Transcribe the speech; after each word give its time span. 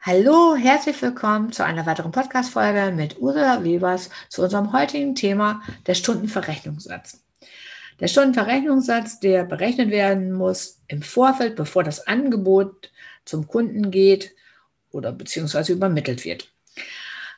Hallo, 0.00 0.54
herzlich 0.54 1.02
willkommen 1.02 1.50
zu 1.50 1.64
einer 1.64 1.84
weiteren 1.84 2.12
Podcast-Folge 2.12 2.92
mit 2.94 3.18
Ursula 3.18 3.64
Webers 3.64 4.10
zu 4.28 4.42
unserem 4.42 4.72
heutigen 4.72 5.16
Thema 5.16 5.60
der 5.88 5.94
Stundenverrechnungssatz. 5.94 7.24
Der 7.98 8.06
Stundenverrechnungssatz, 8.06 9.18
der 9.18 9.42
berechnet 9.44 9.90
werden 9.90 10.32
muss 10.32 10.80
im 10.86 11.02
Vorfeld, 11.02 11.56
bevor 11.56 11.82
das 11.82 12.06
Angebot 12.06 12.92
zum 13.24 13.48
Kunden 13.48 13.90
geht 13.90 14.36
oder 14.92 15.10
beziehungsweise 15.10 15.72
übermittelt 15.72 16.24
wird. 16.24 16.48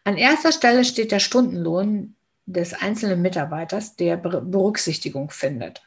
An 0.05 0.19
erster 0.19 0.53
Stelle 0.53 0.85
steht 0.85 1.13
der 1.13 1.19
Stundenlohn 1.19 2.15
des 2.45 2.75
einzelnen 2.75 3.23
Mitarbeiters, 3.23 3.97
der 3.97 4.19
Berücksichtigung 4.19 5.31
findet. 5.31 5.83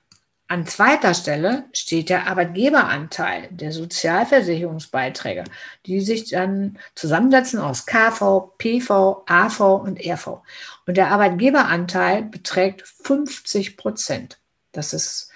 An 0.53 0.67
zweiter 0.67 1.15
Stelle 1.15 1.63
steht 1.73 2.09
der 2.09 2.27
Arbeitgeberanteil 2.27 3.47
der 3.49 3.71
Sozialversicherungsbeiträge, 3.71 5.45
die 5.87 5.99
sich 5.99 6.29
dann 6.29 6.77
zusammensetzen 6.93 7.57
aus 7.57 7.87
KV, 7.87 8.53
PV, 8.59 9.23
AV 9.25 9.59
und 9.81 9.99
RV. 9.99 10.43
Und 10.85 10.95
der 10.95 11.07
Arbeitgeberanteil 11.07 12.21
beträgt 12.25 12.83
50 12.87 13.77
Prozent. 13.77 14.37
Das 14.73 14.93
ist 14.93 15.31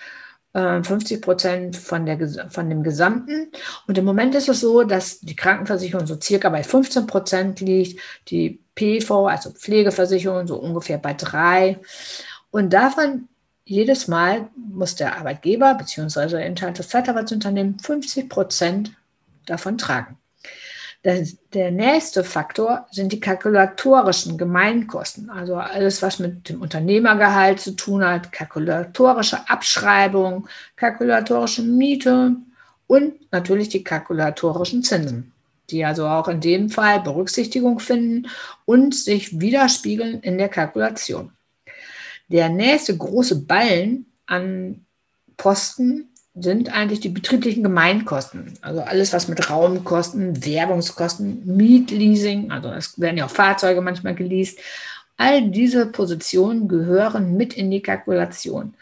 50 0.54 1.18
äh, 1.18 1.20
Prozent 1.20 1.78
von, 1.78 2.06
von 2.52 2.70
dem 2.70 2.84
Gesamten. 2.84 3.52
Und 3.88 3.98
im 3.98 4.06
Moment 4.06 4.36
ist 4.36 4.50
es 4.50 4.60
so, 4.60 4.84
dass 4.84 5.20
die 5.22 5.36
Krankenversicherung 5.36 6.06
so 6.06 6.22
circa 6.22 6.50
bei 6.50 6.62
15 6.62 7.08
Prozent 7.08 7.60
liegt, 7.60 8.00
die 8.28 8.62
PV, 8.76 9.26
also 9.26 9.50
Pflegeversicherung, 9.50 10.46
so 10.46 10.58
ungefähr 10.58 11.00
bei 11.00 11.16
drei. 11.16 11.80
Und 12.52 12.72
davon 12.72 13.28
jedes 13.68 14.08
Mal 14.08 14.48
muss 14.56 14.96
der 14.96 15.18
Arbeitgeber 15.18 15.76
bzw. 15.76 16.54
das 16.72 16.90
Zeitarbeitsunternehmen 16.90 17.80
50 17.80 18.30
Prozent 18.30 18.94
davon 19.46 19.78
tragen. 19.78 20.18
Der 21.54 21.72
nächste 21.72 22.24
Faktor 22.24 22.88
sind 22.92 23.14
die 23.14 23.20
kalkulatorischen 23.20 24.38
Gemeinkosten, 24.38 25.30
also 25.30 25.56
alles, 25.56 26.02
was 26.02 26.20
mit 26.20 26.50
dem 26.50 26.62
Unternehmergehalt 26.62 27.62
zu 27.62 27.76
tun 27.76 28.04
hat, 28.04 28.32
kalkulatorische 28.32 29.50
Abschreibung, 29.50 30.48
kalkulatorische 30.76 31.62
Miete 31.62 32.36
und 32.88 33.32
natürlich 33.32 33.70
die 33.70 33.84
kalkulatorischen 33.84 34.84
Zinsen, 34.84 35.32
die 35.70 35.86
also 35.86 36.08
auch 36.08 36.28
in 36.28 36.42
dem 36.42 36.70
Fall 36.70 37.00
Berücksichtigung 37.02 37.80
finden 37.80 38.28
und 38.66 38.94
sich 38.96 39.40
widerspiegeln 39.40 40.20
in 40.22 40.38
der 40.38 40.50
Kalkulation. 40.50 41.32
Der 42.28 42.50
nächste 42.50 42.96
große 42.98 43.44
Ballen 43.44 44.06
an 44.26 44.86
Posten 45.38 46.10
sind 46.36 46.72
eigentlich 46.72 47.00
die 47.00 47.10
betrieblichen 47.10 47.64
Gemeinkosten. 47.64 48.54
Also 48.62 48.82
alles, 48.82 49.14
was 49.14 49.28
mit 49.28 49.50
Raumkosten, 49.50 50.46
Werbungskosten, 50.46 51.56
Mietleasing, 51.56 52.52
also 52.52 52.70
es 52.70 53.00
werden 53.00 53.18
ja 53.18 53.26
auch 53.26 53.32
Fahrzeuge 53.32 53.82
manchmal 53.82 54.16
geleast. 54.16 54.60
All 55.18 55.50
diese 55.50 55.88
Positionen 55.88 56.68
gehören 56.68 57.36
mit 57.36 57.54
in 57.54 57.72
die 57.72 57.82
Kalkulation. 57.82 58.76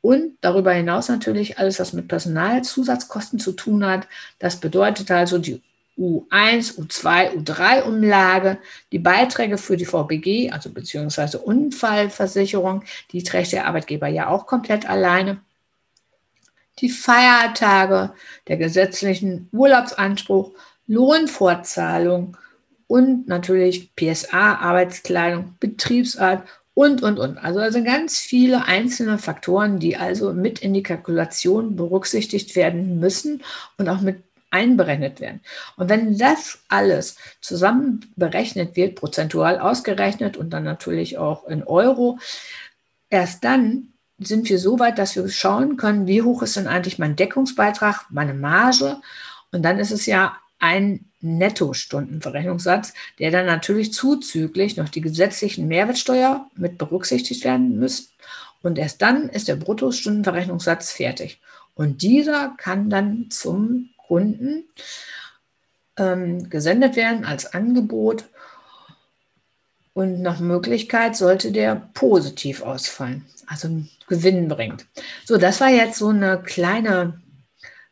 Und 0.00 0.36
darüber 0.40 0.72
hinaus 0.72 1.08
natürlich 1.08 1.58
alles, 1.58 1.80
was 1.80 1.92
mit 1.92 2.08
Personalzusatzkosten 2.08 3.38
zu 3.38 3.52
tun 3.52 3.84
hat. 3.84 4.06
Das 4.38 4.56
bedeutet 4.56 5.10
also 5.10 5.38
die 5.38 5.60
U1, 5.98 6.78
U2, 6.78 7.36
U3-Umlage, 7.36 8.58
die 8.92 8.98
Beiträge 8.98 9.58
für 9.58 9.76
die 9.76 9.84
VBG, 9.84 10.50
also 10.50 10.70
beziehungsweise 10.70 11.38
Unfallversicherung, 11.38 12.82
die 13.12 13.22
trägt 13.22 13.52
der 13.52 13.66
Arbeitgeber 13.66 14.08
ja 14.08 14.28
auch 14.28 14.46
komplett 14.46 14.88
alleine. 14.88 15.40
Die 16.78 16.88
Feiertage, 16.88 18.12
der 18.48 18.56
gesetzlichen 18.56 19.48
Urlaubsanspruch, 19.52 20.52
Lohnfortzahlung 20.86 22.36
und 22.86 23.28
natürlich 23.28 23.94
PSA, 23.94 24.56
Arbeitskleidung, 24.56 25.54
Betriebsart 25.60 26.48
und, 26.74 27.02
und, 27.02 27.18
und. 27.18 27.38
Also 27.38 27.60
es 27.60 27.74
sind 27.74 27.84
ganz 27.84 28.18
viele 28.18 28.64
einzelne 28.64 29.18
Faktoren, 29.18 29.78
die 29.78 29.96
also 29.96 30.32
mit 30.32 30.60
in 30.60 30.72
die 30.72 30.82
Kalkulation 30.82 31.76
berücksichtigt 31.76 32.56
werden 32.56 32.98
müssen 32.98 33.42
und 33.76 33.88
auch 33.88 34.00
mit 34.00 34.22
einberechnet 34.52 35.20
werden. 35.20 35.40
Und 35.76 35.88
wenn 35.88 36.18
das 36.18 36.60
alles 36.68 37.16
zusammen 37.40 38.12
berechnet 38.16 38.76
wird, 38.76 38.96
prozentual 38.96 39.58
ausgerechnet 39.58 40.36
und 40.36 40.50
dann 40.50 40.64
natürlich 40.64 41.18
auch 41.18 41.46
in 41.46 41.64
Euro, 41.64 42.18
erst 43.10 43.44
dann 43.44 43.88
sind 44.18 44.48
wir 44.48 44.58
so 44.58 44.78
weit, 44.78 44.98
dass 44.98 45.16
wir 45.16 45.28
schauen 45.28 45.76
können, 45.76 46.06
wie 46.06 46.22
hoch 46.22 46.42
ist 46.42 46.56
denn 46.56 46.68
eigentlich 46.68 46.98
mein 46.98 47.16
Deckungsbeitrag, 47.16 48.06
meine 48.10 48.34
Marge. 48.34 48.98
Und 49.50 49.62
dann 49.62 49.78
ist 49.78 49.90
es 49.90 50.06
ja 50.06 50.36
ein 50.58 51.06
Netto-Stundenverrechnungssatz, 51.20 52.94
der 53.18 53.30
dann 53.30 53.46
natürlich 53.46 53.92
zuzüglich 53.92 54.76
noch 54.76 54.88
die 54.88 55.00
gesetzlichen 55.00 55.66
Mehrwertsteuer 55.66 56.48
mit 56.54 56.78
berücksichtigt 56.78 57.44
werden 57.44 57.78
müssen. 57.78 58.08
Und 58.62 58.78
erst 58.78 59.02
dann 59.02 59.28
ist 59.28 59.48
der 59.48 59.56
Bruttostundenverrechnungssatz 59.56 60.92
fertig. 60.92 61.40
Und 61.74 62.02
dieser 62.02 62.54
kann 62.58 62.90
dann 62.90 63.30
zum 63.30 63.90
Kunden 64.12 64.64
ähm, 65.96 66.50
gesendet 66.50 66.96
werden 66.96 67.24
als 67.24 67.54
Angebot. 67.54 68.26
Und 69.94 70.20
nach 70.20 70.38
Möglichkeit 70.38 71.16
sollte 71.16 71.50
der 71.50 71.88
positiv 71.94 72.60
ausfallen, 72.60 73.24
also 73.46 73.68
Gewinn 74.08 74.48
bringt. 74.48 74.84
So, 75.24 75.38
das 75.38 75.62
war 75.62 75.70
jetzt 75.70 75.96
so 75.96 76.08
eine 76.08 76.42
kleine, 76.42 77.22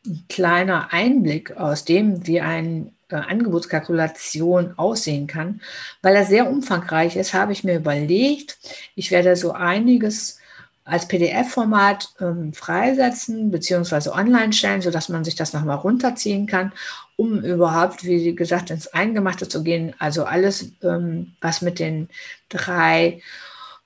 ein 0.05 0.25
kleiner 0.29 0.93
Einblick 0.93 1.57
aus 1.57 1.85
dem, 1.85 2.27
wie 2.27 2.39
eine 2.39 2.91
äh, 3.09 3.15
Angebotskalkulation 3.15 4.77
aussehen 4.77 5.25
kann. 5.25 5.59
Weil 6.03 6.15
er 6.15 6.25
sehr 6.25 6.47
umfangreich 6.47 7.15
ist, 7.15 7.33
habe 7.33 7.51
ich 7.51 7.63
mir 7.63 7.77
überlegt, 7.77 8.59
ich 8.93 9.09
werde 9.09 9.35
so 9.35 9.53
einiges 9.53 10.37
als 10.83 11.07
PDF-Format 11.07 12.09
ähm, 12.19 12.53
freisetzen 12.53 13.51
bzw. 13.51 14.09
online 14.09 14.51
stellen, 14.53 14.81
sodass 14.81 15.09
man 15.09 15.23
sich 15.23 15.35
das 15.35 15.53
nochmal 15.53 15.77
runterziehen 15.77 16.47
kann, 16.47 16.73
um 17.15 17.43
überhaupt, 17.43 18.03
wie 18.03 18.35
gesagt, 18.35 18.71
ins 18.71 18.87
Eingemachte 18.87 19.47
zu 19.47 19.63
gehen. 19.63 19.93
Also 19.99 20.23
alles, 20.23 20.71
ähm, 20.81 21.33
was 21.39 21.61
mit 21.61 21.79
den 21.79 22.09
drei 22.49 23.21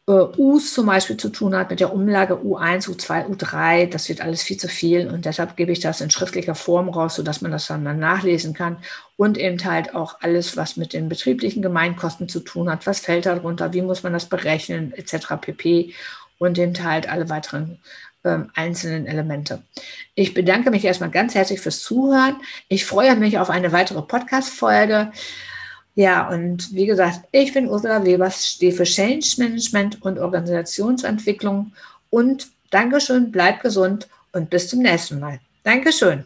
äh, 0.08 0.12
U's 0.38 0.74
zum 0.74 0.86
Beispiel 0.86 1.18
zu 1.18 1.30
tun 1.30 1.56
hat, 1.56 1.70
mit 1.70 1.80
der 1.80 1.94
Umlage 1.94 2.36
U1, 2.36 2.88
U2, 2.90 3.28
U3, 3.28 3.88
das 3.90 4.08
wird 4.08 4.22
alles 4.22 4.44
viel 4.44 4.58
zu 4.58 4.68
viel 4.68 5.08
und 5.10 5.26
deshalb 5.26 5.58
gebe 5.58 5.72
ich 5.72 5.80
das 5.80 6.02
in 6.02 6.12
schriftlicher 6.12 6.56
Form 6.56 6.90
raus, 6.90 7.16
sodass 7.16 7.42
man 7.42 7.52
das 7.52 7.68
dann 7.68 7.84
mal 7.84 7.96
nachlesen 7.96 8.54
kann 8.54 8.78
und 9.18 9.38
eben 9.38 9.64
halt 9.66 9.96
auch 9.96 10.18
alles, 10.22 10.56
was 10.58 10.78
mit 10.78 10.94
den 10.94 11.10
betrieblichen 11.10 11.62
Gemeinkosten 11.62 12.30
zu 12.30 12.40
tun 12.40 12.70
hat, 12.70 12.86
was 12.88 13.00
fällt 13.00 13.26
darunter, 13.26 13.74
wie 13.74 13.82
muss 13.82 14.04
man 14.04 14.14
das 14.14 14.28
berechnen, 14.28 14.94
etc. 14.94 15.36
pp 15.42 15.94
und 16.38 16.58
eben 16.58 16.84
halt 16.84 17.10
alle 17.10 17.30
weiteren 17.30 17.80
ähm, 18.24 18.50
einzelnen 18.56 19.06
Elemente. 19.06 19.62
Ich 20.16 20.34
bedanke 20.34 20.72
mich 20.72 20.84
erstmal 20.84 21.12
ganz 21.12 21.36
herzlich 21.36 21.62
fürs 21.62 21.82
Zuhören. 21.82 22.38
Ich 22.68 22.86
freue 22.86 23.16
mich 23.16 23.38
auf 23.38 23.50
eine 23.50 23.72
weitere 23.72 24.02
Podcast-Folge. 24.02 25.12
Ja, 25.96 26.28
und 26.28 26.74
wie 26.74 26.88
gesagt, 26.88 27.22
ich 27.32 27.54
bin 27.54 27.70
Ursula 27.70 28.04
Webers, 28.04 28.48
stehe 28.48 28.74
für 28.74 28.84
Change 28.84 29.36
Management 29.38 30.02
und 30.02 30.20
Organisationsentwicklung. 30.20 31.72
Und 32.10 32.48
Dankeschön, 32.70 33.32
bleibt 33.32 33.62
gesund 33.62 34.10
und 34.34 34.50
bis 34.50 34.68
zum 34.68 34.80
nächsten 34.80 35.20
Mal. 35.20 35.40
Dankeschön. 35.64 36.26